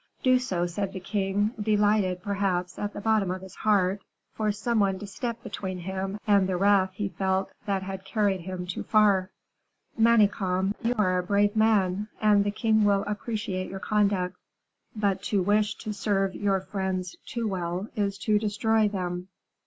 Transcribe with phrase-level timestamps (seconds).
[0.23, 4.01] "Do so," said the king, delighted, perhaps, at the bottom of his heart,
[4.33, 8.41] for some one to step between him and the wrath he felt he had carried
[8.41, 9.29] him too far.
[9.95, 14.35] "Manicamp, you are a brave man, and the king will appreciate your conduct;
[14.95, 19.27] but to wish to serve your friends too well, is to destroy them.